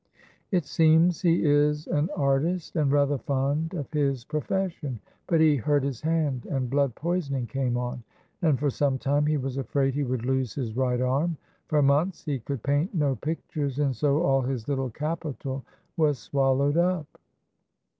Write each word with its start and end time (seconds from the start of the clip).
"It 0.49 0.65
seems 0.65 1.21
he 1.21 1.45
is 1.45 1.85
an 1.85 2.09
artist 2.15 2.75
and 2.75 2.91
rather 2.91 3.19
fond 3.19 3.75
of 3.75 3.91
his 3.93 4.25
profession, 4.25 4.99
but 5.27 5.39
he 5.39 5.57
hurt 5.57 5.83
his 5.83 6.01
hand, 6.01 6.47
and 6.47 6.71
blood 6.71 6.95
poisoning 6.95 7.45
came 7.45 7.77
on, 7.77 8.01
and 8.41 8.57
for 8.57 8.71
some 8.71 8.97
time 8.97 9.27
he 9.27 9.37
was 9.37 9.57
afraid 9.57 9.93
he 9.93 10.03
would 10.03 10.25
lose 10.25 10.55
his 10.55 10.75
right 10.75 10.99
arm; 11.01 11.37
for 11.67 11.83
months 11.83 12.25
he 12.25 12.39
could 12.39 12.63
paint 12.63 12.95
no 12.95 13.15
pictures, 13.15 13.77
and 13.77 13.95
so 13.95 14.23
all 14.23 14.41
his 14.41 14.67
little 14.67 14.89
capital 14.89 15.63
was 15.97 16.17
swallowed 16.17 16.77
up." 16.77 17.19